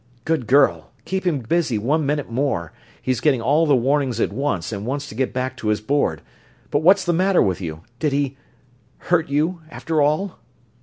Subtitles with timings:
[0.25, 4.71] "Good girl keep him busy one minute more he's getting all the warnings at once
[4.71, 6.23] and wants to get back to his board.
[6.71, 7.81] But what's the matter with you?
[7.99, 8.35] Did he...
[9.11, 10.39] hurt you, after all?"